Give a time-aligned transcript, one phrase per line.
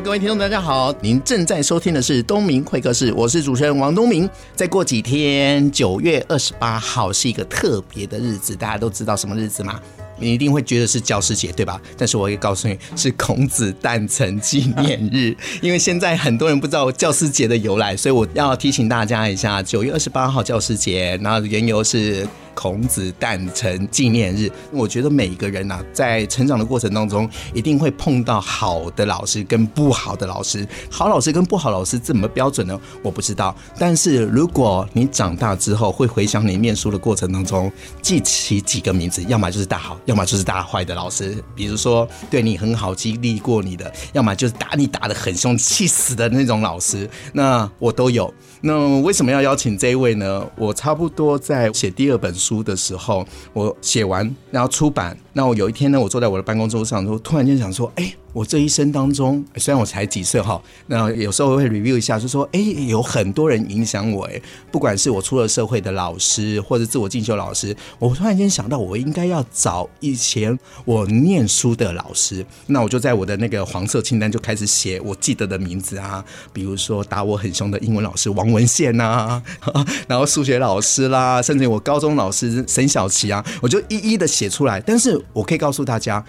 [0.00, 0.94] 各位听众，大家好！
[1.00, 4.28] 您正在收听的是东明会客室，我是主持人王东明。
[4.54, 9.80] 再过几天，九月二十八号是一个特别的日子，大家都知道什么日子吗？
[10.18, 11.80] 你一定会觉得是教师节，对吧？
[11.96, 22.28] 但是我也告诉你是孔子诞辰纪念日，因为现在很多人不知道教师节的由来，所以我要提醒大家一下：九月二十八号教师节，然后缘由是。
[22.56, 30.66] 孔子诞辰纪念日，我觉得每一个人呐、在成长的过程当中，一定会碰到好的老师跟不好的老师。
[30.90, 32.80] 好老师跟不好老师怎么标准呢？
[33.02, 33.54] 我不知道。
[33.78, 41.36] 但是如果你长大之后会回想你念书的过程当中，记起几个名字，要么就是大好，要么就是大坏的老师。
[41.54, 47.08] 比如说对你很好、激励过你的，要么就是打你打得很凶、气死的那种老师。
[47.34, 48.32] 那我都有。
[48.62, 50.44] 那为什么要邀请这一位呢？
[50.56, 55.16] 我差不多在写第二本书书的时候，我写完然后出版。
[55.32, 58.14] 那我有一天呢，我坐在我的办公桌上，突然间想说，哎。
[58.36, 64.38] 我这一生当中，虽然我才几岁哈，那有时候会 review 一下，就说，哎，有很多人影响我，哎，
[64.70, 79.42] 不管是我出了社会的老师，或者自我进修老师，我突然间想到，我应该要找以前我念书的老师，那我就在我的那个黄色清单就开始写我记得的名字啊，比如说打我很凶的英文老师王文宪呐，
[80.06, 86.22] 然后数学老师啦，甚至我高中老师沈小琪啊，我就一一的写出来，但是我可以告诉大家。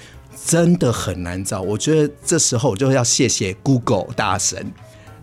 [0.45, 4.65] 真的很难找，我觉得这时候我就要谢谢 Google 大神。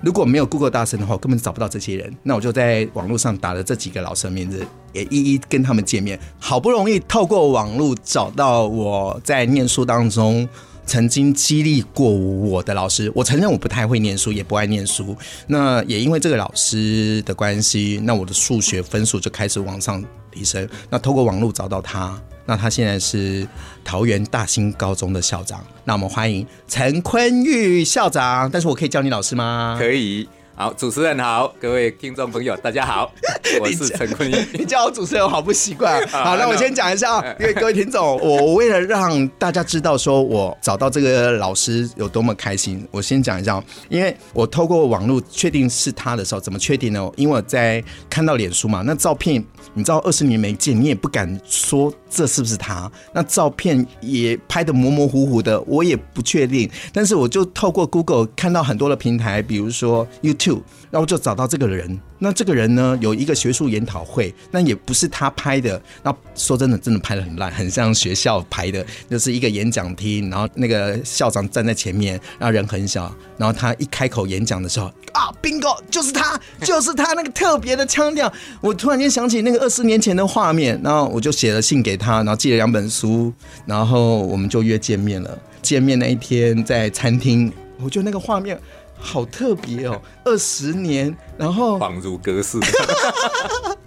[0.03, 2.15] 如果没有 Google 大神的话，我根本找不到这些人。
[2.23, 6.21] 那我就在网络上打了这几个老师的名字，也一一跟他们见面。
[6.39, 10.47] 好不容易透过网络找到我在念书当中
[10.85, 13.11] 曾经激励过我的老师。
[13.15, 15.17] 我承认我不太会念书，也不爱念书。
[15.47, 20.69] 那也因为这个老师的关系，那我的数学分数就开始往上提升。
[20.91, 22.21] 那透过网络找到他。
[22.47, 23.47] 那他现在是
[23.85, 25.65] 桃园大兴高中的校长。
[25.85, 28.51] 那我们欢迎陈坤玉校长。
[28.51, 29.77] 但是我可以叫你老师吗？
[29.79, 30.29] 可以。
[30.57, 33.11] 好，主持人好，各位听众朋友，大家好，
[33.61, 34.37] 我是陈坤玉。
[34.57, 36.01] 你叫我主持人，我好不习惯。
[36.07, 47.11] 好，那我先讲一下啊，因为各位听众，我为了让大家知道说我找到这个老师有多么开心，我先讲一下，因为我透过网络确定是他的时候，怎么确定呢？
[47.17, 56.71] 因为我在看到脸书嘛，那照片，你知道二十年没见，你也不敢说这是不是他，那照片也拍的模模糊糊的，我也不确定。
[56.93, 60.44] 但是我就透过 Google 看到很多的平台，比如说 YouTube。
[60.91, 61.99] 然后就找到这个人。
[62.19, 65.81] 那这个人呢，有一个学术研讨会，那也不是他拍的。
[66.03, 78.33] 那说真的，真的拍的很烂，很像学校拍的，就是一个演讲厅，然后那个校长站在前面，然后人很小，然后他一开口演讲的时候，啊，bingo，就是他， 就是他那个特别的腔调。
[78.61, 83.33] 我突然间想起那个二十年前的画面，然后我就写了信给他，然后寄了两本书，
[83.67, 85.39] 然后我们就约见面了。
[85.61, 87.53] 见面那一天在餐厅，
[87.83, 88.59] 我觉得那个画面。
[88.99, 92.59] 好特别哦，二十年，然后恍如隔世。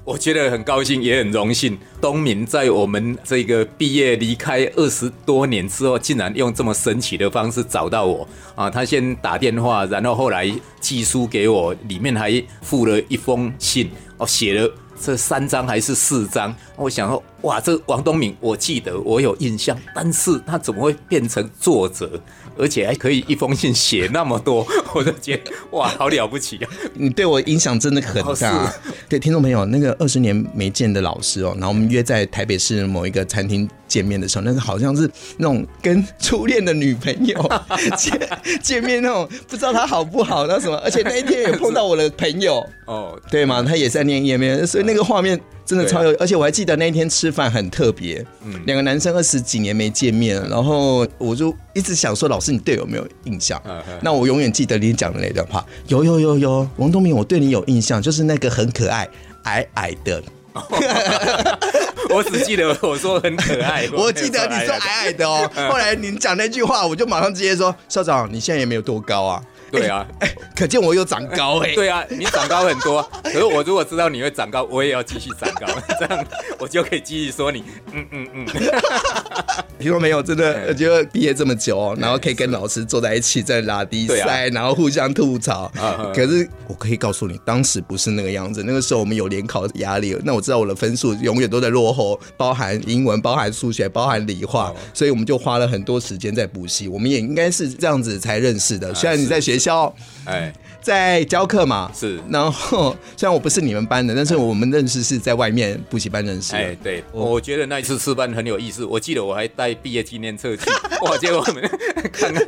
[0.04, 1.78] 我觉得很高兴，也很荣幸。
[2.00, 8.26] 东明在我们这个毕业离开二十多年之后，竟然用这么神奇的方式找到我
[8.56, 8.70] 啊！
[8.70, 16.56] 他先打电话，然后后来寄书给我，里面还附了一封信，哦，写了这三张还是四张？
[16.78, 22.20] 我想说，哇，这王东明，我记得我有印象，但是他怎么会变成作者？
[22.60, 24.66] 而且还可以一封信写那么多，
[24.96, 26.70] 我就觉得哇，好了不起啊！
[26.96, 28.74] 你对我影响真的很大。
[29.08, 37.52] 对听众朋友，那个二十年没见的老师哦，然后我们约在台北市某一个餐厅见面的时候，那个好像是那种跟初恋的女朋友
[37.96, 38.30] 见
[38.64, 40.76] 见面那种，不知道他好不好，那什么？
[40.78, 43.62] 而且那一天也碰到我的朋友哦，对吗？
[43.62, 45.40] 他也在念 EMBA，所以那个画面。
[45.68, 48.26] 真的超有，而且我还记得那一天吃饭很特别，
[48.66, 53.62] 两个男生二十几年没见面，然后我就一直想说，老师你对我有没有印象？
[54.02, 59.06] 那我永远记得你讲的那段话，有有有有，王东明，我对你有印象，就是那个很可爱
[59.44, 60.24] 矮矮的，
[62.10, 65.28] 我只记得我说很可爱， 我记得你说矮矮的。
[65.28, 69.44] 哦，后来你讲那句话，我就马上直接说，校长你现在也没有多高啊。
[69.72, 71.76] 对啊，欸欸、可见我有长高哎、欸。
[71.76, 73.02] 对啊，你长高很多。
[73.24, 75.68] 可是我如果知道你会长高，我也要继续长高，
[76.00, 76.26] 这样
[76.60, 78.46] 我就可以继续说你，嗯嗯嗯。
[79.80, 80.24] 听说没有？
[80.24, 85.72] 真的，我觉得毕业这么久，然后可以跟老师坐在一起在拉低赛，然后互相吐槽。
[86.16, 88.64] 可是我可以告诉你，当时不是那个样子。
[88.66, 96.88] 那个时候我们有联考压力，那我知道我的分数永远都在落后，包含英文、包含数学、包含理化，所以我们就花了很多时间在补习。
[96.88, 98.94] 我们也应该是这样子才认识的。
[98.96, 99.94] 虽然你在学校，
[100.26, 100.54] 哎。
[100.80, 102.18] 在教课嘛，是。
[102.30, 106.56] 然后虽然我不是你们班的，但是我们认识是在外面补习班认识。
[106.56, 108.86] 哎，对，我觉得那一次吃饭很有意思。
[108.86, 110.64] 我记得我还带毕业纪念册去，
[111.04, 111.70] 哇，结果我们
[112.14, 112.42] 看看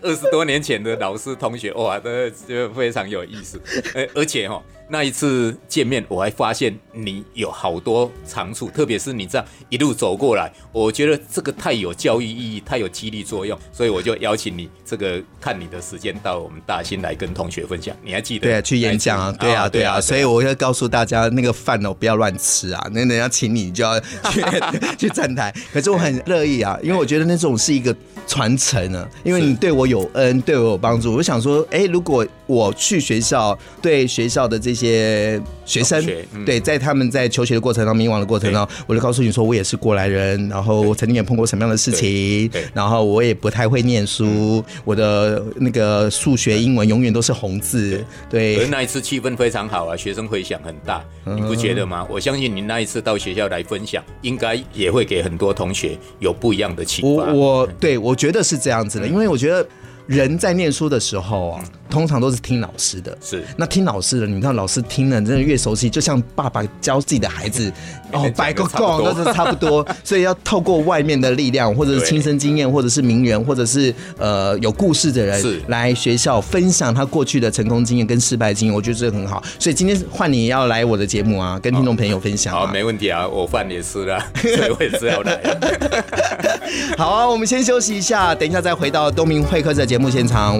[0.00, 2.08] 二十多年前的老师同学，哇，都
[2.46, 3.60] 就非常有意思。
[4.14, 4.62] 而且哈。
[4.92, 17.96] 那一次见面，我还发现你有好多长处，特别是你这样一路走过来，我觉得这个太有教育意义，太有激励作用，所以我就邀请你这个看你的时间到我们大兴来跟同学分享。
[18.04, 18.42] 你还记得？
[18.42, 19.98] 对啊，去演讲啊，对啊，对啊。
[19.98, 24.44] 所以我要告诉大家，那个饭哦不要乱吃啊，那人家请你就要去
[24.98, 25.50] 去站台。
[25.72, 27.96] 可是我很乐意啊，因为我觉得那种是一个
[28.26, 31.14] 传承呢，因为你对我有恩，对我有帮助。
[31.14, 35.40] 我想说，哎，如果我去学校，对学校的这些。
[35.64, 48.04] 些学生对，在他们在求学的过程当中、迷惘的过程当中，我就告诉你说，我也是过来人，然后我曾经也碰过什么样的事情，然后我也不太会念书，嗯、我的那个数学、英文永远都是红字。
[48.28, 52.06] 对，而那一次气氛非常好啊，学生回响很大，你不觉得吗？
[52.08, 57.08] 嗯、我相信你那一次到学校来分享，应该也会给很多同学有不一样的启发。
[57.08, 59.66] 我，我对我觉得是这样子的，因为我觉得。
[60.08, 63.16] 人在念书的时候啊，通常都是听老师的。
[63.20, 67.70] 是，那听老师的，你看老师听了，真的越熟悉，就像爸爸教自己的孩子，
[68.12, 69.86] 哦，摆个够都是差不多。
[70.02, 79.42] 所以要透过外面的力量，或者是亲身经验，或者是名人，或者是呃有故事的人，是来学校分享他过去的成功经验跟失败经验，我觉得这个很好。
[79.58, 82.54] 所以今天换你要来我的节目啊，跟听众朋友分享。
[82.54, 85.40] 好，没问题啊，我饭也吃了， 所以我也是要来。
[86.96, 90.58] 好啊，我们先休息一下，等一下再回到东明会客的节目现场。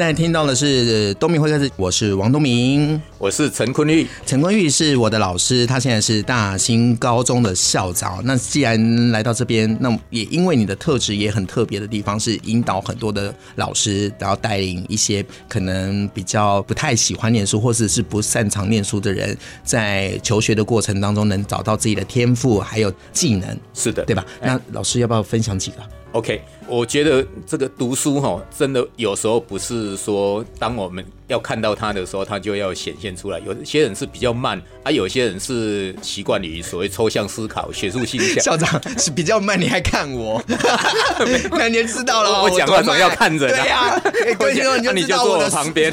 [0.00, 8.18] 在听到的是东明会客室，我是王东明，我是陈坤玉，陈坤玉是我的老师，他现在是大兴高中的校长。
[8.24, 23.54] 那既然来到这边，那也因为你的特质也很特别的地方，是引导很多的老师，然后带领一些可能比较不太喜欢念书或者是不擅长念书的人，在求学的过程当中能找到自己的天赋还有技能。
[23.74, 24.24] 是的，对吧？
[24.40, 25.76] 那老师要不要分享几个
[26.12, 26.40] ？OK，
[26.70, 31.04] 我觉得这个读书哈，真的有时候不是说当我们。
[31.30, 33.38] 要看到他的时候，他就要显现出来。
[33.46, 38.20] 有些人是比较慢，啊，有些人是习惯于所谓抽象思考、学术性。
[38.40, 38.68] 校长
[38.98, 40.42] 是比较慢，你还看我？
[41.56, 42.42] 那你就知道了。
[42.42, 43.46] 我讲话总要看着。
[43.46, 43.96] 对呀，
[44.36, 45.92] 过去后你就坐我旁边。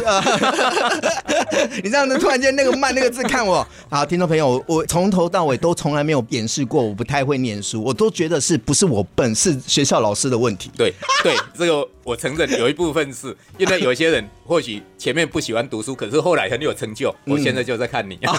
[1.84, 3.64] 你这样子突然间那个慢那个字看我。
[3.92, 10.67] 好，听众朋友，我从头到尾都从来没有掩饰过，我不太会念书，我都觉得是不是我笨，是学校老师的问题。
[10.76, 10.92] 对
[11.24, 15.28] 对，这个我承认有一部分是因为有些人或许前面。
[15.28, 17.14] 不喜欢读书，可是后来很有成就。
[17.26, 18.34] 我现在就在看你， 嗯、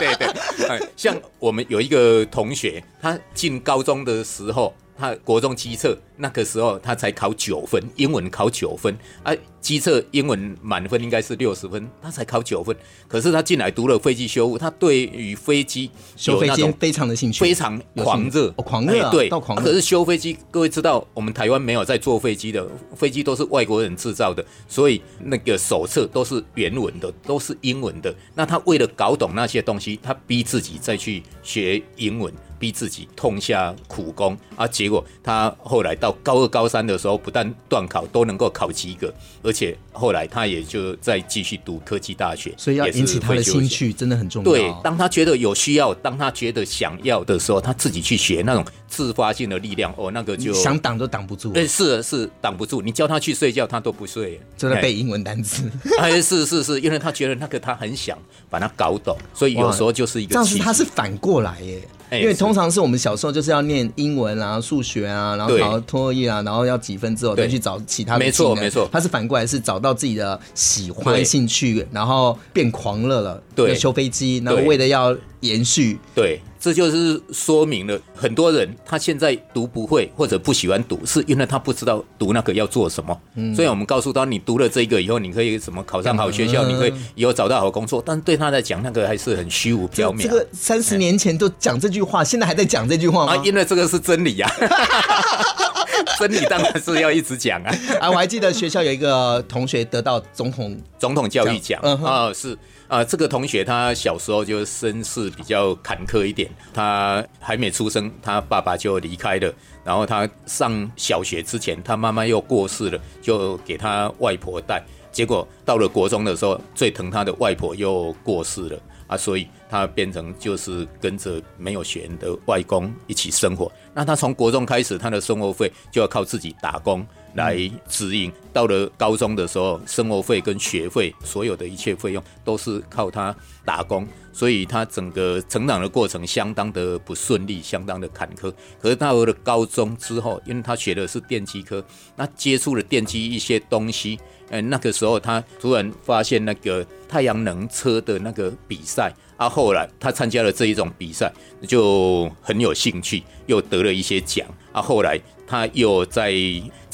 [0.00, 9.34] 对对，像我们有一个同学，他进高中的时候，他国中七测那个时候他才考九分，英文考九分啊。
[9.58, 12.76] 机测英文满分应该是六十分，他才考九分。
[13.08, 19.64] 可是他进来读了飞机修护，他对于飞机修飞机非常的兴趣，非常狂热，哦，狂热、啊，对，到狂热。
[19.64, 28.14] 可是修飞机，各位知道，我们台湾没有在做飞机的，飞机都是外国人制造的，所以那个手册都是原文的，都是英文的。
[28.36, 34.64] 那他为了搞懂那些东西，他逼自己再去学英文，逼自己痛下苦功啊。
[34.64, 36.05] 结果他后来到。
[36.06, 42.54] 到高二、高三的时候，不但段考都能够考及格，而且后来他也就再继续读科技大学。
[42.56, 44.50] 所以要引起他的兴趣，真的很重要。
[44.50, 51.52] 对，当他觉得有需要，当他觉得想要的时候，他自己去学那种自发性的力量，哦，那个就想挡都挡不住。
[51.52, 52.80] 对，是是挡不住。
[52.80, 55.68] 你叫他去睡觉，他都不睡，就在背英文单词。
[55.98, 58.16] 哎，是是是，因为他觉得那个他很想
[58.48, 60.34] 把它搞懂，所以有时候就是一个。
[60.34, 61.80] 这样是他是反过来耶。
[62.12, 68.18] 因为通常是我们小时候就是要念英文啊、数学啊，然后考托业啊，然后要几分之后再去找其他的。
[68.18, 73.42] 没错没错，他是反过来是找到自己的喜欢兴趣，然后变狂热了。
[73.54, 75.98] 对，修飞机，然后为了要延续。
[76.14, 76.40] 对。
[76.66, 83.16] 这就是说明了很多人他现在读不会或者不喜欢读，是因为他不知道读那个要做什么。
[83.36, 88.02] 嗯，所以我们告诉他，你读了这个以后，你可以什么考上好学校，你可以以后找到好工作。
[88.04, 90.22] 但对他来讲，那个还是很虚无缥缈。
[90.24, 93.36] 这个三十年前都讲这句话，现在还在讲这句话吗？
[93.36, 94.50] 啊，因为这个是真理呀，
[96.18, 97.74] 真理当然是要一直讲啊。
[98.00, 102.56] 啊，我还记得学校有一个同学得到总统总统教育奖啊，是。
[102.88, 109.52] 啊，这个同学他小时候就身世比较坎坷一点，他还没出生，他爸爸就离开了。
[109.82, 114.80] 然后他上小学之前，他妈妈又过世了，就给他外婆带。
[115.10, 123.70] 结果到了国中的时候，最疼他的外婆又过世了啊，所以他变成就是跟着没有血缘的外公一起生活。
[123.94, 127.06] 那他从国中开始，他的生活费就要靠自己打工。
[127.36, 127.56] 来
[127.88, 138.52] 指引，到了高中的时候，生活费跟学费，所有的一切费用都是靠他打工，所以他整个成长的过程相当的不顺利，相当的坎坷。
[138.80, 141.84] 可是到了高中之后，因为他学的是电机科，
[142.16, 151.30] 那接触了电机一些东西，嗯，那个时候他突然发现那个太阳能车的那个比赛，啊，后来他参加了这一种比赛，
[151.68, 155.20] 就很有兴趣，又得了一些奖，啊，后来。
[155.48, 156.34] 他又在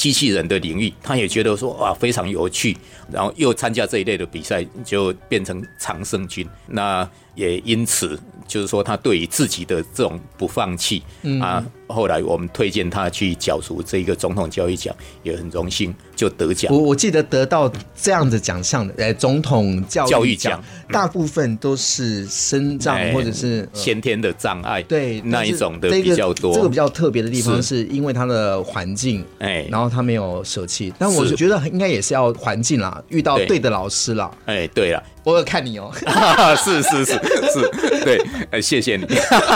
[0.02, 2.76] 机器人的领域，他也觉得说哇非常有趣，
[3.08, 6.44] 然后又参加这一类的比赛，就变成常胜军。
[6.66, 8.18] 那也因此，
[8.48, 11.64] 就是说他对于自己的这种不放弃嗯啊。
[11.86, 16.72] 后来我们推荐他去角逐这个总统教育奖，也很荣幸就得奖。
[16.72, 26.54] 我我记得得到这样的奖项的，呃，总统教育奖，大部分都是身障或者是先天的障碍，对那一种的比较多。
[26.54, 30.92] 这个比较特别的地方是因为他的环境，哎，然后他没有舍弃。
[30.98, 34.30] 但我觉得应该也是要环境啦，遇到对的老师啦。
[34.46, 35.92] 哎，对了，我有看你哦，
[36.56, 39.06] 是是是是，对，哎，谢谢你。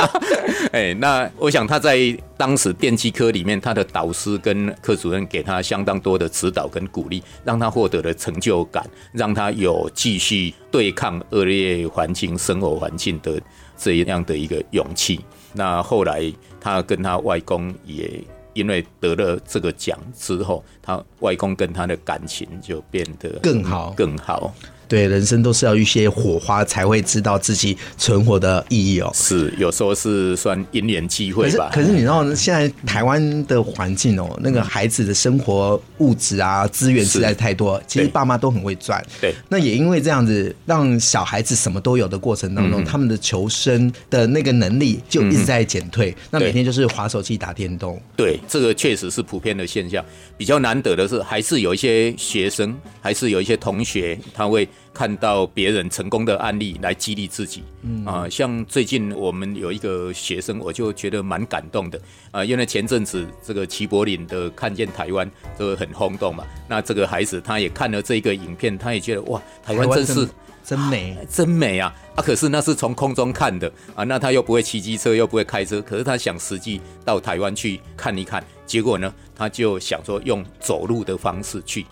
[0.72, 2.16] 哎，那我想他在。
[2.38, 13.40] 当时电机科里面，他的导师跟科主任给他相当多的指导跟鼓励，让他获得了成就感，让他有继续对抗恶劣环境、生活环境的
[13.74, 15.18] 这样的一个勇气。
[15.54, 18.22] 那后来他跟他外公也
[18.56, 24.54] 因为得了这个奖之后，他外公跟他的感情就变得更好，更好。
[24.88, 29.10] 对，人生都是要一些火花，才会知道自己存活的意义哦。
[29.14, 31.70] 是，有时候是算因缘机会吧。
[31.72, 39.04] 可是，可是你知道，现在台湾的环境哦，那个孩子的生活物质啊，资源实在是太多，其实爸妈都很会赚。
[39.20, 39.34] 对。
[39.48, 46.10] 那也因为这样子，让小孩子什么都有的过程当中，嗯、他们的求生的那个能力就一直在减退。
[46.10, 48.00] 嗯、那每天就是滑手机、打电动。
[48.16, 50.04] 对，这个确实是普遍的现象。
[50.36, 54.68] 比较难得的是，还是有一些学生，还是有一些同学，他会。
[54.92, 58.04] 看到别人成功的案例来激励自己，嗯。
[58.04, 62.00] 啊，像最近我们有一个学生，我就觉得蛮感动的。
[62.30, 70.28] 啊，因为前阵子这个齐柏林的看见台湾都很轰动嘛，那这个孩子他也看了这个影片，他也觉得哇，台湾真是
[70.64, 71.94] 真美， 真美啊！
[72.16, 73.70] 啊，可是那是从空中看的。
[73.94, 81.86] 啊，那他又不会骑机车，又不会开车，可是他想实际到台湾去看一看，结果呢，他就想说用走路的方式去，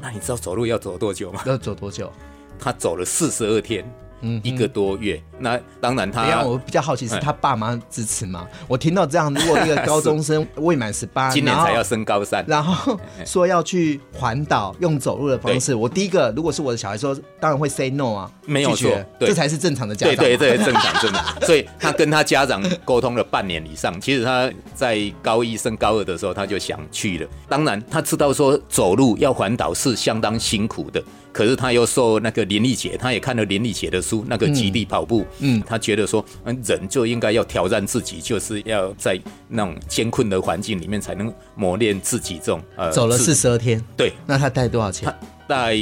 [0.00, 1.42] 那你知道走路要走多久吗？
[1.46, 2.12] 要走多久？
[2.60, 3.84] 他走了四十二天。
[4.22, 5.18] 嗯，一个多月。
[5.38, 8.46] 那当然他，他我比较好奇是他爸妈支持吗？
[8.68, 21.40] 我听到这样，如果一个高中生未满十八， 今年才要升高三，然后说要去环岛用走路的方式，我第一个如果是我的小孩说，当然会 say no 啊，没有错，这才是正常的家长，对对对， 正常正常。
[21.46, 27.26] 所以他跟他家长沟通了半年以上，其实他在高一升高二的时候他就想去了。
[27.48, 31.02] 当然他知道说走路要环岛是相当辛苦的，
[31.32, 39.18] 可是他又受那个林立姐，他也看了林立姐的书，那个极地跑步，嗯，他觉得说，嗯，人就应该要挑战自己，就是要在
[39.48, 42.90] 那种艰困的环境里面才能磨练自己这种呃。
[42.90, 45.14] 走了四十二天，对，那他带多少钱？
[45.46, 45.76] 带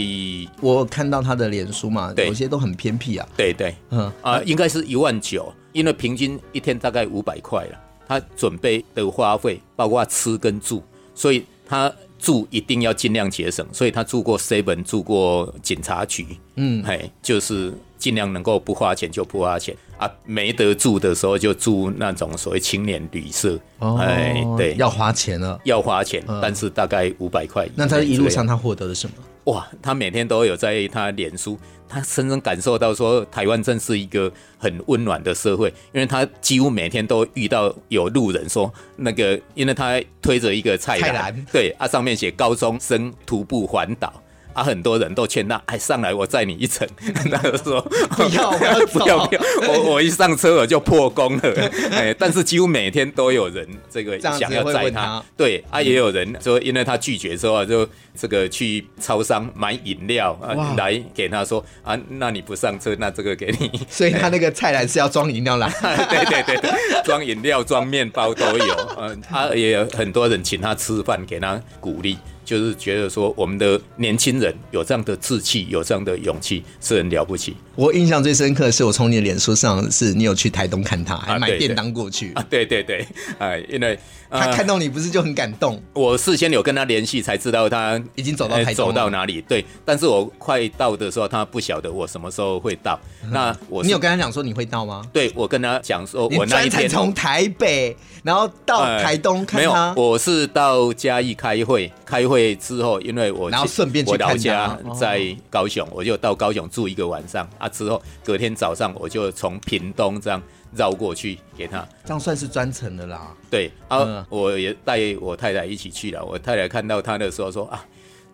[0.61, 3.29] 我看到他的脸书嘛，有些都很偏僻啊。
[3.37, 7.79] 对对，嗯啊、呃，应该是一万九，因为平均一天大概五百块了。
[8.09, 10.83] 他准备的花费包括吃跟住。
[11.15, 27.69] 所以他住一定要尽量节省，所以他住过 seven，住过警察局，嗯，嘿，就是尽量能够不花钱就不花钱啊，没得住的时候就住那种所谓青年旅社，哦，哎，对，要花钱了，要花钱，嗯、但是大概五百块。
[27.75, 29.15] 那他一路上他获得了什么？
[29.49, 44.13] 哇，他每天都有在他脸书，他深深感受到说，台湾真是一个很温暖的社会，因为他几乎每天都遇到有路人说，那个，因为他推着一个菜篮，菜对，啊，上面写高中生徒步环岛。
[44.55, 46.85] 啊、很多人都劝他，哎，上来我载你一程。
[47.31, 49.41] 他就说 不要，不要，不要，不要。
[49.67, 51.71] 我我一上车我就破功了。
[51.93, 55.23] 哎，但是几乎每天都有人这个想要载他。
[55.37, 63.81] 对，啊，也有人说，因为他拒绝之后，就这个去超商买饮料啊来给他说啊，那你不上车，那这个给你。
[63.89, 65.69] 所以他那个菜篮是要装 饮料来。
[65.81, 68.97] 对对对对，装饮料、装面包都有。
[68.99, 72.19] 嗯，他也有很多人请他吃饭，给他鼓励。
[72.49, 77.55] 就是觉得说，我们的年轻人有这样的志气，有这样的勇气，是很了不起。
[77.75, 82.33] 我印象最深刻的是，我从你的脸书上，是你有去台东看他，还买便当过去。
[82.33, 83.07] 啊，对对对，
[83.39, 83.99] 哎，因为、呃、
[84.31, 85.79] 他看到你不是就很感动。
[85.93, 89.43] 我事先有跟他联系，才知道他已经走到台东，走到哪里。
[89.43, 92.99] 对，但是我快到的时候，他不晓得我什么时候会到。
[93.23, 95.05] 嗯、那我你有跟他讲说你会到吗？
[95.13, 99.69] 对，我跟他讲说，我那一天从台北，然后到台东看他。
[99.69, 108.39] 呃、没有，我是到嘉义开会，开会之后，因为我然后顺便去我老家在高雄，我就到高雄住一个晚上啊，之后隔。
[108.39, 110.41] 天早上我就从屏东这样
[110.75, 113.35] 绕过去给他，这样算是专程的啦。
[113.51, 116.25] 对啊，嗯、我也带我太太一起去了。
[116.25, 117.85] 我太太看到他的时候说啊，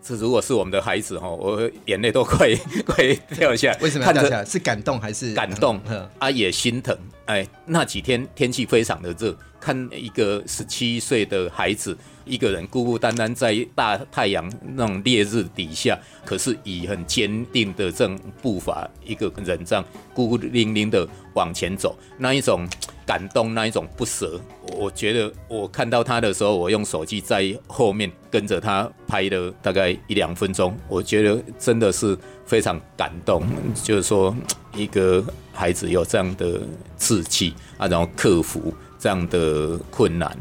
[0.03, 2.49] 这如果是我们的孩子哈，我眼泪都快
[2.85, 3.77] 快掉下来。
[3.79, 4.45] 为什么要掉下来？
[4.45, 5.79] 是感动还是感动？
[6.19, 6.97] 啊，也心疼。
[7.25, 11.97] 哎，那几天天气非常的热，看一个十七岁的孩子。
[12.25, 22.67] 一个人孤孤单单在大太阳那种烈日底下，可是以很坚定的这种步伐，一个人这样孤孤零零的往前走，那一种
[23.05, 24.39] 感动，那一种不舍，
[24.75, 33.43] 我觉得我看到他的时候，我用手机在后面跟着他拍了大概一两分钟，我觉得真的是非常感动，
[33.83, 34.35] 就是说
[34.75, 36.59] 一个孩子有这样的
[36.97, 40.35] 志气啊，然后克服这样的困难。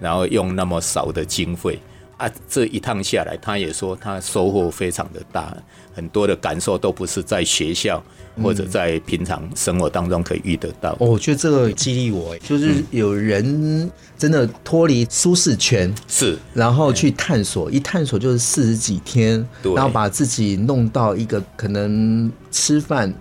[0.00, 1.78] 然后用那么少的经费
[2.16, 5.56] 啊，这一趟下来，他也说他收获非常的大，
[5.94, 8.02] 很多的感受都不是在学校
[8.42, 10.92] 或者在平常生活当中可以遇得到。
[11.00, 23.12] 哦，我觉得这个激励我，就是有人真的脱离舒适圈，是，然后去探索，一探索就是四十几天，然后把自己弄到一个可能吃饭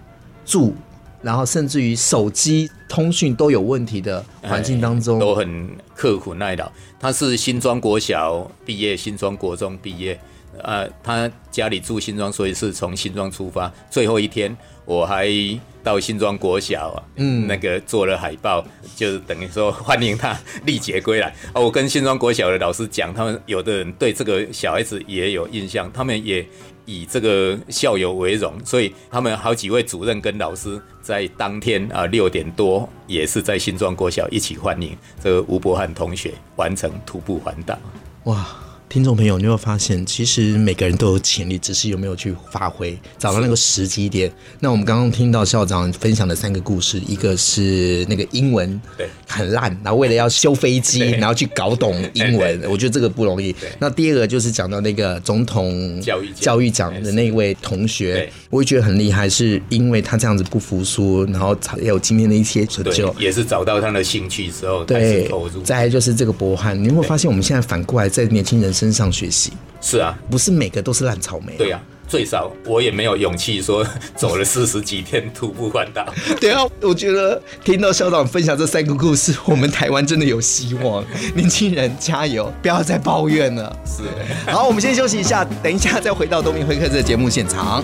[0.45, 0.73] 住。
[1.21, 6.71] 然后甚至于手机通讯都有问题的环境当中，都很刻苦耐劳。
[6.99, 10.19] 他是新庄国小毕业，新庄国中毕业。
[10.61, 13.71] 呃，他家里住新庄，所以是从新庄出发。
[13.89, 15.29] 最后一天，我还
[15.81, 21.33] 到新庄国小，嗯，那个做了海报，就是等于说欢迎他历劫归来。
[21.53, 26.45] 哦，我跟新庄国小的老师讲，他们有的人对这个小孩子也有印象，他们也。
[26.89, 37.77] 以这个校友为荣，所以他们好几位主任跟老师在当天啊六点多也是在新庄国小一起欢迎这个吴伯汉同学完成徒步环岛。
[38.23, 38.47] 哇！
[38.89, 44.31] 听众朋友，你有没有发现，其实每个人都有潜力，只是有没有去发挥，找到那个时机点。
[44.59, 48.81] 那我们刚刚听到校长分享的三个故事，一个是那个英文
[49.27, 53.55] 很烂，然后为了要修飞机，然后去搞懂英文，我觉得这个不容易。
[53.77, 65.61] 那第二个就是讲到那个总统教育教育奖的那位同学，我也觉得很厉害，是因为他这样子不服输，然后才有今天的一些成就，也是找到他的兴趣之后开始投入。
[65.61, 69.51] 再来就是这个博汉，你有没有发现我们现在反过来在年轻人身上学习？
[69.81, 71.53] 是啊，不是每个都是烂草莓。
[71.57, 76.05] 对啊，最少我也没有勇气说走了四十几天徒步环岛。
[76.39, 81.03] 对啊，我觉得听到校长分享这三个故事，我们台湾真的有希望。
[81.35, 83.77] 年轻人加油，不要再抱怨了。
[83.85, 84.03] 是，
[84.49, 87.83] 好，我们先休息一下，等一下再回到东明会客这个节目现场。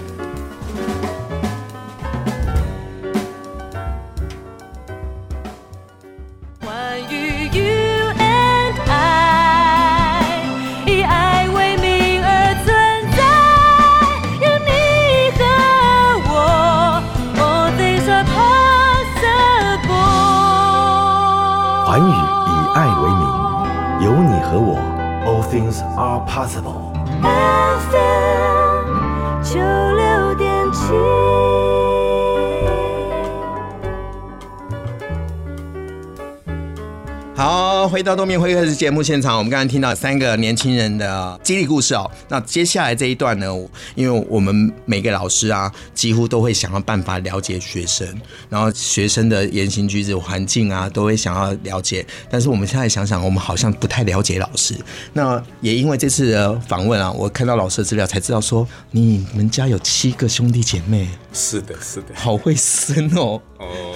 [38.06, 42.10] 到东明会客室节目现场，我们刚刚听到三个年轻人的激励故事哦。
[42.30, 43.48] 那接下来这一段呢，
[43.96, 48.08] 因为我们每个老师啊，几乎都会想要办法了解学生，
[48.48, 52.06] 然后学生的言行举止、环境啊，都会想要了解。
[52.30, 54.76] 但是我们现在想想，我们好像不太了解老师。
[55.12, 61.10] 那也因为这次的访问啊，我看到老师的资料才知道说，你们家有七个兄弟姐妹。
[61.34, 63.42] 是的，是的，好会生哦。
[63.58, 63.96] 哦，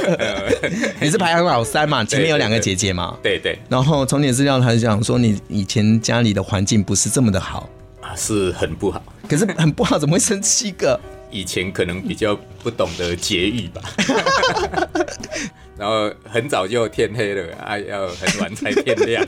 [1.00, 2.04] 你是排行老三嘛？
[2.04, 3.05] 前面有两个姐姐嘛？
[3.22, 3.58] 对对。
[3.68, 7.68] 然后从你的资料，他就讲说你以前家里的环境不是这么的好
[8.00, 9.02] 啊，是很不好。
[9.28, 10.98] 可是很不好，怎么会生七个？
[11.30, 13.82] 以前可能比较不懂得节育吧。
[15.76, 19.22] 然后很早就天黑了，啊，要很晚才天亮。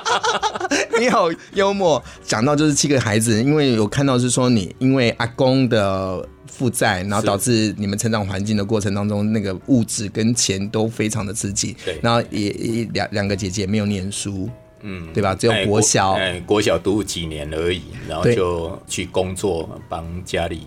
[0.98, 11.76] 你好幽默，讲到就是七个孩子，因为有看到是说你因为阿公的负债，然后导致你们成长环境的过程当中，那个物质跟钱都非常的刺激。
[11.84, 14.48] 对，然后也两两个姐姐没有念书，
[14.82, 15.34] 嗯，对吧？
[15.34, 20.62] 只有国小，哎，国，国小读几年而已，然后就去工作，帮家里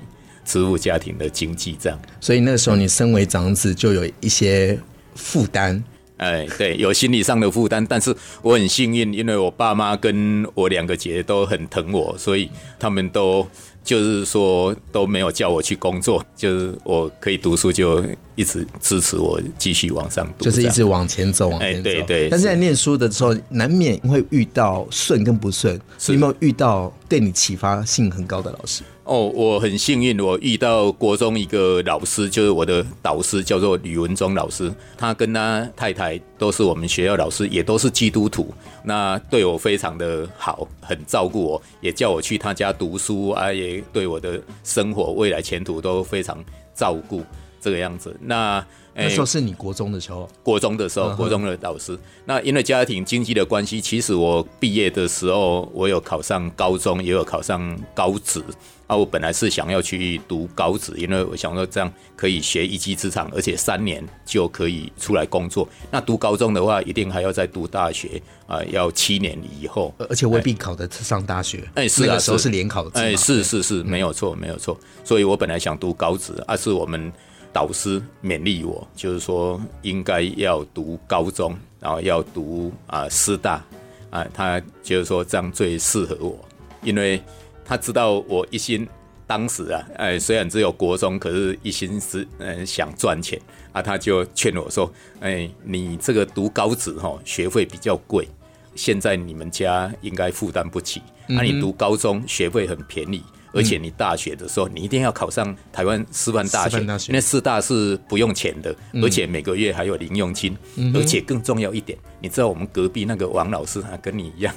[0.46, 2.00] 支付家庭的经济这样。
[2.20, 4.80] 所以那时候你身为长子，就有一些。
[5.16, 5.84] 负担，
[6.18, 13.48] 哎，对，有心理上的负担，但是我很幸运，因为我爸妈跟我两个姐姐都很疼我，所以他们都
[13.84, 18.04] 就是说都没有叫我去工作，就是我可以读书，就
[18.36, 21.90] 一直支持我继续往上读，就是一直往前走，往前走。
[21.90, 22.30] 哎，对对。
[22.30, 28.84] 但是在念书的时候，难免会遇到顺跟不顺，你有没有遇到对你启发性很高的老师？
[29.06, 34.74] 哦，我很幸运，我遇到国中一个老师，就是我的导师，叫做吕文忠老师。
[34.98, 38.54] 他跟他太太都是我们学校老师，也都是基督徒。
[38.82, 46.42] 那对我非常的好，很照顾我，也叫我去他家读书啊，也对我的生活未来前途都非常
[46.74, 47.22] 照顾，
[47.60, 48.16] 这个样子。
[48.22, 51.98] 那那时候是你国中的时候，国中的时候，国中的导师。
[52.26, 58.44] 那因为家庭经济的关系，其实我毕业的时候，我有考上高中，也有考上高职。
[58.86, 65.68] 啊，我本来是想要去读高职，因为我想说这样可以学一技之长，而且三年就可以出来工作。
[65.90, 71.64] 那读高中的话，一定还要再读大学啊，要七年以后，而且未必考得上大学。
[71.76, 73.00] 哎，是啊，那个时候是联考制。
[73.00, 74.78] 哎，是是是，没有错，没有错。
[75.06, 77.12] 所以我本来想读高职，而是我们
[77.54, 83.64] 导师勉励我，就是说应该要读高中，然后要读啊师大
[84.10, 86.38] 啊，他就是说这样最适合我，
[86.82, 87.22] 因为。
[87.66, 88.86] 他知道我一心
[89.26, 93.40] 当时啊，哎，虽然只有国中，可是一心是嗯想赚钱
[93.72, 98.28] 啊，他就劝我说，哎，你这个读高职哈，学费比较贵，
[98.76, 103.24] 现在你们家应该负担不起，那、啊、你读高中学费很便宜。
[103.54, 110.58] 而且你大学的时候，你一定要考上台湾师范大学，因为师大是不用钱的，而且每个月还有零用金。
[110.94, 114.54] 而且更重要一点，你知道我们隔壁那个王老师啊，跟你一样，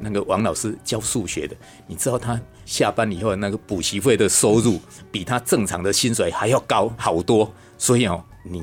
[0.00, 4.80] 那个王老师教数学的，你知道他下班以后那个补习费的收入
[5.12, 8.62] 比他正常的薪水还要高好多，所以哦，你。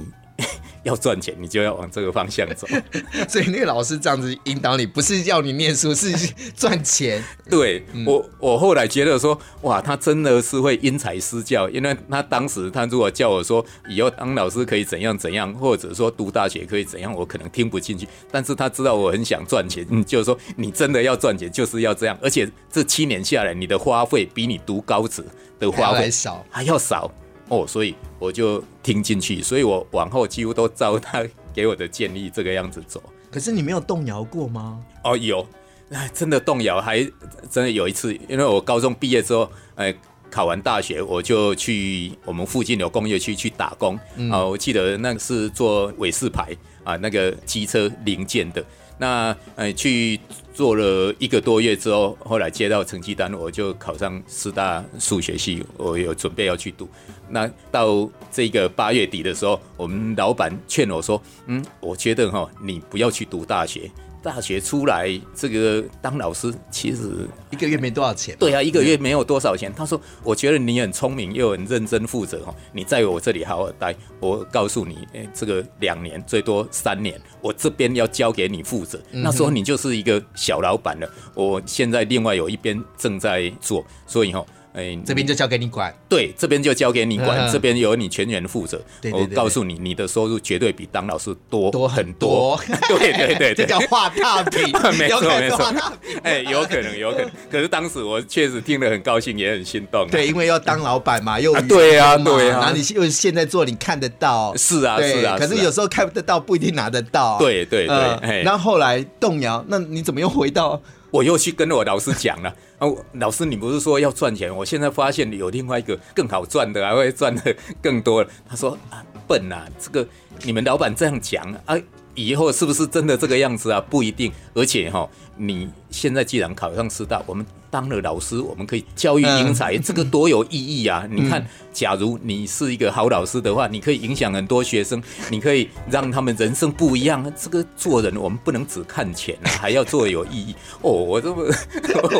[0.87, 2.65] 要赚钱，你就要往这个方向走。
[3.27, 6.11] 所以那个老师这样子引导你，不是要你念书，是
[6.55, 7.21] 赚钱。
[7.49, 18.07] 对、嗯、我，我后来觉得说，哇，他真的是会因材施教，因为他当时他如果叫我说以后当老师可以怎样怎样，或者说读大学可以怎样，我可能听不进去。
[18.31, 22.17] 但是他知道我很想赚钱，嗯，就是说你真的要赚钱，就是要这样。
[22.21, 25.23] 而且这七年下来，你的花费比你读高职
[25.59, 27.11] 的花费少，还要少。
[27.49, 33.01] 哦，所以我就听进去，所以我往后几乎都照他给我的建议这个样子走。
[33.31, 34.79] 可是你没有动摇过吗？
[35.03, 35.45] 哦，有，
[35.91, 37.01] 哎，真的动摇，还
[37.49, 39.93] 真的有一次，因为我高中毕业之后，哎，
[40.29, 44.49] 考完大学，我就去我们附近有工业区去打工啊、嗯哦。
[44.49, 48.63] 我记得那个是做伟士牌啊，那个机车零件的。
[48.97, 50.19] 那呃，去
[50.53, 56.89] 做了一个多月之后，后来接到成绩单，我就考上师大数学系，我有准备要去读。
[57.29, 63.89] 那到这个八月底的时候，我们老板劝我说：“嗯，我觉得哈，你不要去读大学。”
[64.27, 68.35] 大学出来，这个当老师其实一个月没多少钱。
[68.37, 69.73] 对啊，一个月没有多少钱。
[69.73, 73.95] 他说：“我觉得你很聪明又很认真负责哈，你在我这里好好待。
[74.19, 79.01] 我告诉你，哎，这个两年最多三年，我这边要交给你负责。
[79.11, 81.09] 那时候你就是一个小老板了。
[81.33, 84.45] 我现在另外有一边正在做，所以哈。”
[84.77, 85.91] 哎，这边就交给你管。
[86.07, 88.79] 对，这边就交给你管，嗯、这边由你全权负责。
[89.11, 92.55] 我告诉你，你的收入绝对比当老师多多很多。
[92.99, 94.61] 对对对，这叫画大饼，
[94.99, 95.65] 没 错没错。
[96.21, 97.31] 哎、欸，有可能有可能。
[97.49, 100.09] 可是当时我确实听得很高兴，也很心动、啊。
[100.11, 104.55] 对，因为要当老板嘛，又对啊对啊，然后你又现在做，你看得到。
[104.55, 105.37] 是啊是啊。
[105.39, 107.39] 可是有时候看得到，不一定拿得到。
[107.39, 107.95] 对对对。
[107.95, 110.79] 呃、然后后来动摇，那你怎么又回到？
[111.11, 112.53] 我又去跟我老师讲了。
[112.79, 114.55] 哦，老师，你不是说要赚钱？
[114.55, 118.25] 我现在发现有另外一个更好赚的，还会赚的更多。
[118.47, 120.07] 他说啊，笨啊，这个
[120.43, 121.77] 你们老板这样讲啊。
[122.17, 123.79] 以后是不是真的这个样子啊？
[123.89, 124.33] 不一定。
[124.55, 131.07] 而且哈，你现在既然考上师大，我们当了老师，我们可以教育英才，嗯、这个多有意义啊！
[131.09, 137.31] 嗯、你看，假如你是一个好老师的话，你可以影响很多学生，你可以让他们人生不一样。
[137.35, 140.55] 这个做人，我们不能只看钱啊，还要做有意义。
[140.81, 141.45] 哦，我这么，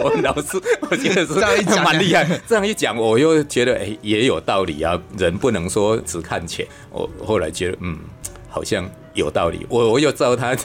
[0.04, 2.24] 我老师，我觉得是蛮厉害。
[2.48, 5.02] 这样一讲，我又觉得哎，也有道理啊。
[5.18, 6.68] 人不能说只看钱。
[6.92, 7.98] 我后来觉得，嗯，
[8.48, 8.88] 好像。
[9.18, 10.56] 有道理，我我又照他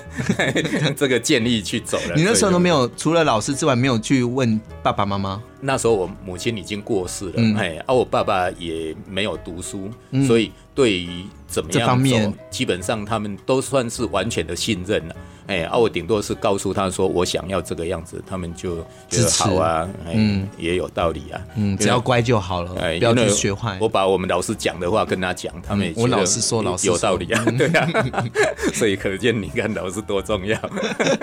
[0.94, 2.14] 这个建议去走了。
[2.14, 5.42] 你那时候都没有，除了老师之外，没有去问爸爸妈妈？
[5.60, 15.14] 那时候我母亲已经过世了，哎、嗯，而、啊、我爸爸也没有读书，嗯、所以对于怎么样这方面，基本上他们都算是完全的信任了。
[15.48, 18.76] 哎，啊，我顶多是告诉他说我想要这个样子，他们就
[19.10, 23.76] 觉得好啊，嗯，也有道理啊，嗯，只要乖就好了，哎，不要去学坏。
[23.80, 27.88] 我把我们老师讲的话跟他讲，他们也我老师说老师有道理啊， 对啊，
[28.72, 30.56] 所以可见你看老师多重要，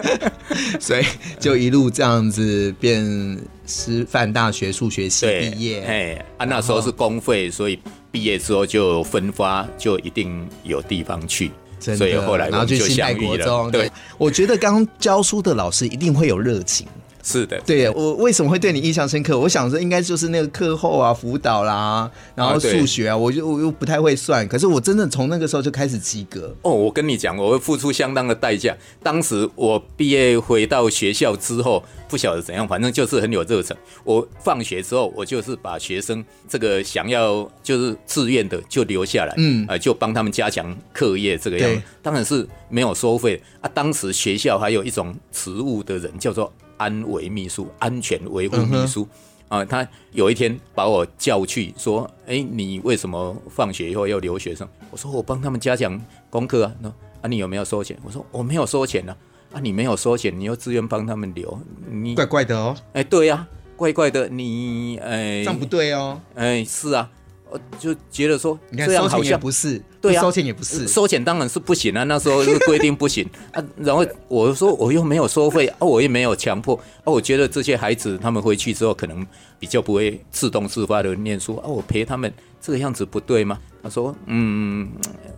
[0.79, 1.05] 所以
[1.39, 3.39] 就一路这样子变
[3.69, 7.79] 师范大学数学系毕业，哎，啊，那时候是公费，所以
[8.11, 11.51] 毕业之后就分发，就一定有地方去。
[11.79, 13.71] 所以后来，然后就新泰国中。
[13.71, 16.87] 对，我觉得刚教书的老师一定会有热情。
[17.21, 19.37] 是的，对，我为什么会对你印象深刻？
[19.37, 26.55] 我想说应该就是那个课后啊辅导啦，然后数学啊，我就我又不太会算，可是我真的从那个时候就开始及格。
[26.61, 28.75] 哦，我跟你讲，我会付出相当的代价。
[29.03, 33.75] 当时我毕业回到学校之后，不晓得怎样，反正就是很有热忱。
[34.03, 41.81] 我放学之后，我就是把学生这个想要就是自愿的就留下来，嗯，呃，就帮他们加强课业这个样子。
[42.01, 43.69] 当然是没有收费啊。
[43.73, 46.51] 当时学校还有一种职务的人叫做。
[46.79, 49.07] 安维秘书，安全维护秘书，
[49.49, 56.89] 啊，他有一天把我叫去说：“哎，你为什么放学以后要留学生？”我说：“我帮他们加强功课啊。”那
[57.21, 57.95] 啊，你有没有收钱？
[58.03, 59.15] 我说：“我没有收钱呢。”
[59.51, 62.75] 啊，你没有收钱，你又自愿帮他们留，你怪怪的哦。
[62.93, 66.21] 哎，对呀，怪怪的，你哎，这样不对哦。
[66.35, 67.09] 哎，是啊。
[67.51, 73.63] 我就觉得说，你看这样好像不是，对啊，收钱也不是，收钱当然是不行啊，那时候是规定不行 啊。
[73.77, 77.05] 然后我说我又没有收费啊，我又没有强迫啊。
[77.05, 79.25] 我觉得这些孩子他们回去之后可能
[79.59, 81.67] 比较不会自动自发的念书啊。
[81.67, 82.31] 我陪他们
[82.61, 83.59] 这个样子不对吗？
[83.81, 84.87] 他说，嗯，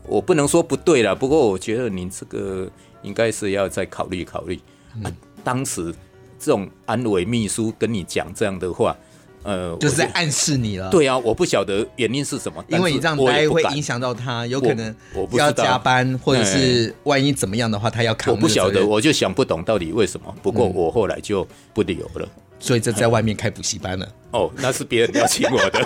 [0.06, 2.69] 我不能说不对了，不过我觉得你这个
[3.04, 4.60] 应该是要再考虑考虑
[5.02, 5.12] 啊。
[5.43, 5.93] 当时
[6.38, 8.93] 这种安委秘书跟你讲这样的话。
[9.43, 10.89] 呃，就是在暗示你了。
[10.89, 14.95] 对啊，我不晓得原因是什么，因为你这样待会影响到他，有可能
[15.34, 18.34] 要加班，或者是万一怎么样的话，他要扛。
[18.34, 20.36] 我不晓得，我就想不懂到底为什么。
[20.41, 22.27] 不过我后来就不留了，
[22.60, 24.08] 所以就在外面开补习班了。
[24.32, 25.80] 哦，那是别人邀请我的。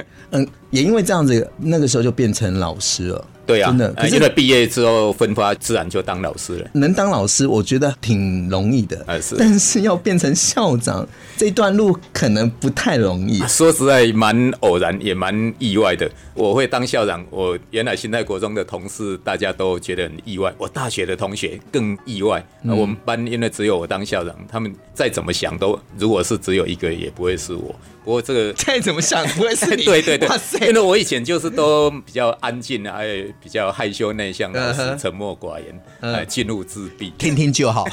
[0.30, 3.24] 嗯，也因为这样子，那个时候就变成老师了。
[3.48, 6.68] 对啊，真的，可是因为毕业之后分发，自然就当老师了。
[6.74, 8.98] 能当老师，我觉得挺容易的。
[9.22, 11.08] 是，但是要变成校长，
[11.38, 13.40] 这段路可能不太容易。
[13.48, 16.06] 说实在，蛮偶然，也蛮意外的。
[16.34, 22.46] 我会当校长，我原来新泰国中的同事大家都觉得很意外，我大学的同学更意外。
[22.64, 27.74] 嗯、我们班因为只有我当校长，他们再怎么想都，如果是只有一个，也不会是我。
[28.04, 29.84] 不过这个再怎么想不会是你。
[29.86, 33.24] 对对对，因为我以前就是都比较安静啊，还有。
[33.42, 37.86] 比较害羞内向，老实沉默寡言，呃，进入自闭，听听就好，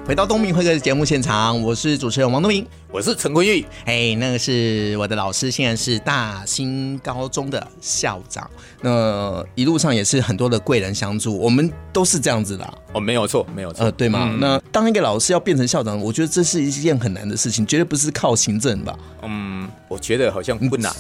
[0.08, 3.66] 回到东明会客的节目现场，我是主持人王东明，我是陈坤玉。
[3.86, 8.48] 哎，那个是我的老师，现在是大兴高中的校长。
[8.82, 12.74] 那一路上也是很多的贵人相助，我们都是这样子的、啊。
[12.94, 14.30] 哦，没有错，没有错，呃，对吗？
[14.32, 18.96] 嗯、那当一个老师要变成校长，我觉得这是一件很难的事情，绝对不是靠行政吧？
[19.24, 20.94] 嗯，我觉得好像不难。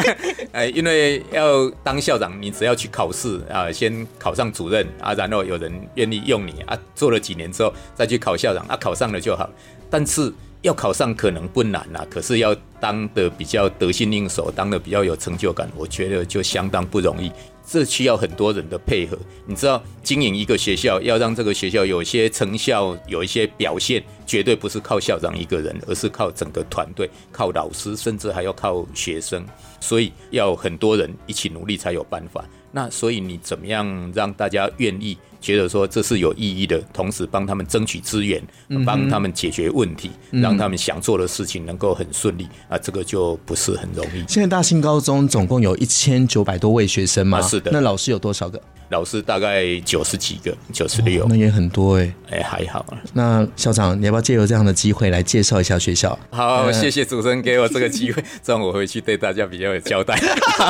[0.52, 8.46] 哎，因为要当校长，你只要去考试啊，先考上主任啊，然后有人愿意用你啊，做了几年之后再去考校。
[8.46, 9.50] 校长啊，考上了就好，
[9.90, 17.32] 但是要考上可能不难啊，可是要当的比较得心应手，当的比较有成就感，我觉得就相当不容易。
[17.66, 19.18] 这需要很多人的配合。
[19.44, 29.44] 你知道，经营一个学校，要让这个学校有一些成效，有一些表现，绝对不是靠校长一个人，而是靠整个团队，靠老师，甚至还要靠学生。
[29.80, 32.44] 所以要很多人一起努力才有办法。
[32.72, 38.42] 那所以你怎么样让大家愿意觉得说这是有意义的，同时帮他们争取资源，
[38.84, 44.24] 帮他们解决问题，嗯、让他们想做的事情能够很顺利啊，这个就不是很容易。
[44.26, 47.38] 现在大兴高中总共有一千九百多位学生吗？
[47.38, 47.70] 啊、是的。
[47.72, 48.60] 那老师有多少个？
[48.88, 52.98] 老师大概九十几个，九十六，那也很多哎、欸，哎、欸、还好啊。
[53.12, 56.18] 那校长，你要不要借由这样的机会来介绍一下学校？
[56.30, 60.16] 好，谢谢主持人给我这个机会，这样我回去对大家比较有交代。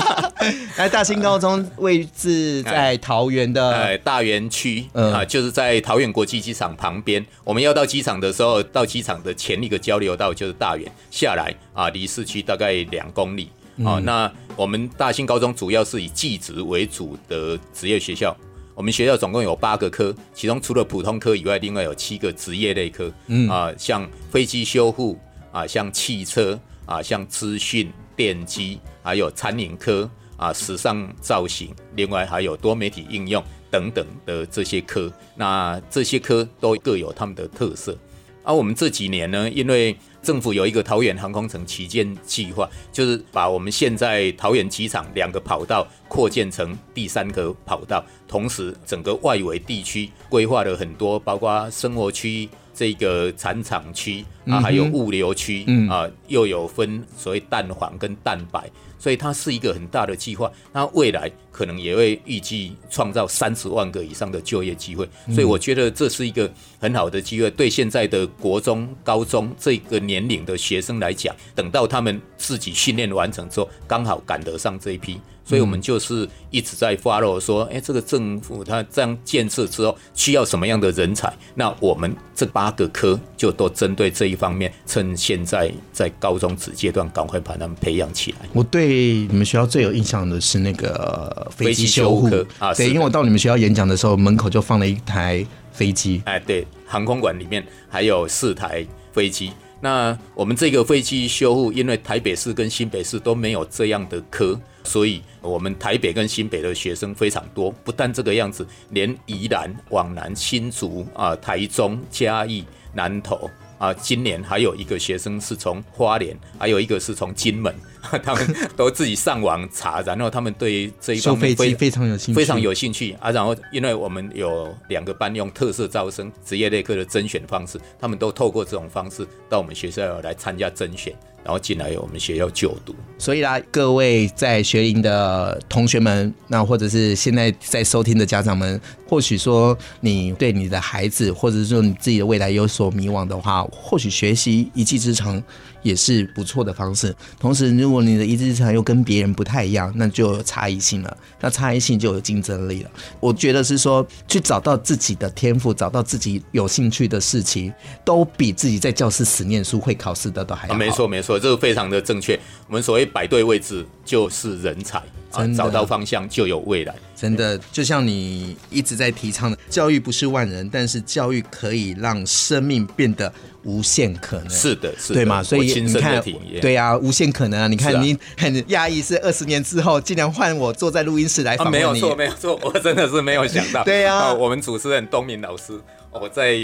[0.76, 7.24] 来，大兴高中位置在桃园的呃大园区，啊，就是在桃园国际机场旁边。
[7.44, 13.50] 我们要到机场的时候，到机场的前一个交流道就是大园，下来啊，离市区大概两公里。
[13.84, 18.34] 好，那我们大兴高中主要是以技职为主的职业学校。
[18.74, 23.10] 我们学校总共有八个科，其中除了普通科以外，另外有七个职业类科。
[23.26, 25.18] 嗯啊，像飞机修护
[25.50, 35.10] 啊，像汽车啊，像资讯电机，还有餐饮科啊，时尚造型，另外还有多媒体应用等等的这些科。
[35.34, 37.96] 那这些科都各有他们的特色。
[38.42, 58.70] 而、啊、我们这几年呢，因为政府有一个桃园航空城旗舰计划，就是把我们现在桃园机场两个跑道扩建成第三个跑道，同时整个外围地区规划了很多，包括生活区、这个产厂区啊，还有物流区啊，又有分所谓蛋黄跟蛋白。
[58.98, 75.20] 所以它是一个很大的计划，那未来可能也会预计创造三十万个以上的就业机会，所以我觉得这是一个很好的机会，对现在的国中、高中这个年龄的学生来讲，等到他们自己训练完成之后，刚好赶得上这一批。
[75.46, 81.32] 所以，我们就是一直在 follow 说，哎，这个政府它这样建设之后，需要什么样的人才？
[81.54, 88.38] 那我们这八个科就都针对这一方面，趁现在在高中职阶段，赶快把他们培养起来。
[88.52, 88.88] 我对
[89.28, 96.20] 你们学校最有印象的是那个飞机修护科啊，对，因为我到你们学校演讲的时候，门口就放了一台飞机。
[96.24, 99.52] 哎，对，航空馆里面还有四台飞机。
[99.86, 104.60] 那我们这个飞机修护，因为台北市跟新北市都没有这样的科。
[104.82, 117.72] 所以，我们台北跟新北的学生非常多，不但这个样子，连宜兰往南、新竹啊、台中、嘉义、南投啊，今年还有一个学生是从花莲，还有一个是从金门，
[118.22, 123.30] 他们都自己上网查，然后他们对这一方面非非常有兴趣，非常有兴趣啊。
[123.30, 131.14] 然后，因为我们有两个班用特色招生、职业类科的甄选方式，他们都透过这种方式到我们学校来参加甄选。
[131.44, 145.40] 然后进来我们学校就读，所以啦，各位在学龄的同学们，那或者是现在在收听的家长们，或许说你对你的孩子，或者是说你自己的未来有所迷惘的话，或许学习一技之长
[145.86, 147.14] 也是不错的方式。
[147.38, 151.16] 同时，如果你的一技之长又跟别人不太一样，那就有差异性了。
[151.40, 152.90] 那差异性就有竞争力了。
[153.20, 157.72] 我觉得是说，去找到自己的天赋，找到自己有兴趣的事情，
[158.04, 160.74] 都比自己在教室死念书会考试的都还好。
[160.74, 162.38] 没错没错，这个非常的正确。
[162.66, 164.98] 我们所谓摆对位置就是人才，
[165.32, 166.94] 啊，找到方向就有未来。
[167.14, 173.30] 真的，就像你一直在提倡的，教育不是万人，但是教育可以让生命变得
[173.64, 174.50] 无限可能。
[174.50, 175.42] 是的，是的，对嘛？
[175.42, 176.22] 所以你看，
[176.60, 177.66] 对啊，无限可能啊！
[177.66, 181.76] 你看，你很讶异，是二十年之后，竟然换我坐在录音室来访问你。
[181.76, 183.82] 没有错，没有错，我真的是没有想到。
[183.84, 185.72] 对啊，我们主持人东明老师，
[186.20, 186.56] 我在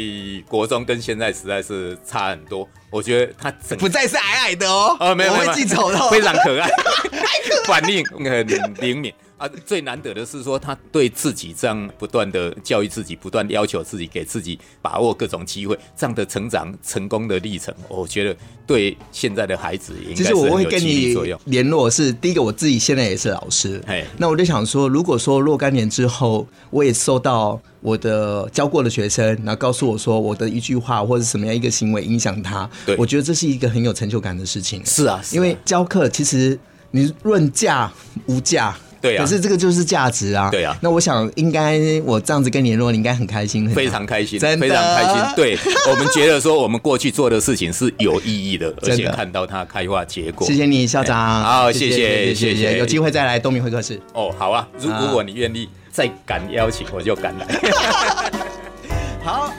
[0.48, 2.68] 国中跟现在实在是差很多。
[2.90, 6.68] 我觉得他不再是矮矮的哦，呃，没有，我会记仇的， 非常可爱，
[7.66, 8.46] 反应很
[8.80, 9.12] 灵敏。
[9.42, 21.36] 啊，最难得的是说，他对自己这样不断的教育自己，不断要求自己，给自己把握各种机会，这样的成长成功的历程，我觉得对现在的孩子应该是有激励作用。
[21.44, 34.80] 其实我会跟你联络是第一个，我自己现在也是老师，哎，那我就想说，如果说若干年之后，我也受到我的教过的学生，然后告诉我说我的一句话或者什么样一个行为影响他，对，我觉得这是一个很有成就感的事情。
[34.86, 36.56] 是啊，因为教课其实
[36.92, 37.92] 你论价
[38.26, 38.78] 无价。
[39.02, 40.48] 对啊，可是这个就是价值啊。
[40.50, 45.34] 对啊，那我想应该我这样子跟你联络，你应该很开心，非常开心，真的非常开心。
[45.36, 45.58] 对，
[45.90, 50.46] 我们觉得说我们过去做的事情是有意义的，而且看到它开花结果。
[50.46, 51.42] 谢谢你，校长。
[51.42, 52.78] 好，谢谢，谢谢。
[52.78, 54.00] 有机会再来东明会客室。
[54.14, 57.46] 哦，好啊，如如果你愿意再敢邀请，我就敢来。
[59.24, 59.52] 好。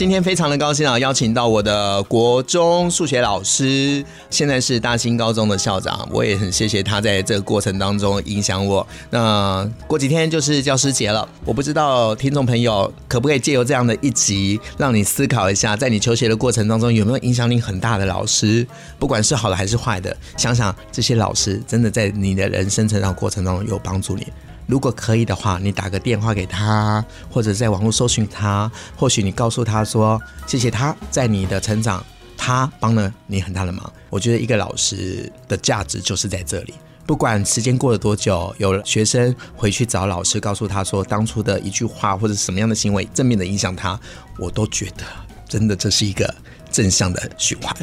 [0.00, 8.86] 今天非常的高兴啊，邀请到我的国中数学老师，现在是大兴高中的校长，我也很谢谢他在这个过程当中影响我。
[9.10, 18.66] 那过几天就是教师节了，我不知道听众朋友可不可以借由这样的一集，让你思考一下，在你求学的过程当中有没有影响力很大的老师，
[18.98, 24.26] 不管是好的还是坏的，想想这些老师真的在你的人生成长过程当中有帮助你。
[24.70, 32.04] 如果可以的话，你打个电话给他，或者在网络搜寻他，或许你告诉他说：“谢谢他在你的成长，
[32.36, 36.74] 他帮了你很大的忙。”我觉得一个老师的价值就是在这里。
[37.04, 43.98] 不管时间过了多久，有学生回去找老师，告诉他说当初的一句话或者什么样的行为正面的影响他，
[44.38, 45.02] 我都觉得
[45.48, 46.32] 真的这是一个
[46.70, 47.74] 正向的循环。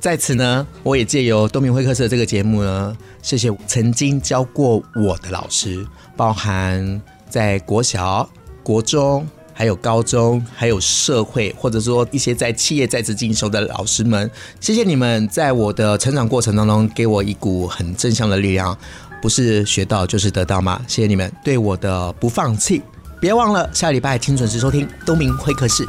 [0.00, 5.86] 在此呢，我也借由东明会客室这个节目呢，谢谢曾经教过我的老师，
[6.16, 8.26] 包含在国小、
[8.62, 18.74] 国中，还有高中，还有社会，或者说一些在企业在职进修的老师们，谢谢你们在我的成长过程当中给我一股很正向的力量，
[19.20, 20.80] 不是学到就是得到吗？
[20.88, 22.80] 谢谢你们对我的不放弃，
[23.20, 25.86] 别忘了下礼拜请准时收听东明会客室。